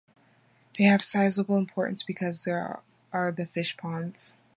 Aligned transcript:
They 0.79 0.85
have 0.85 1.01
a 1.01 1.03
sizable 1.03 1.57
importance, 1.57 2.01
because 2.01 2.43
there 2.43 2.79
are 3.13 3.31
the 3.31 3.45
fishponds. 3.45 4.33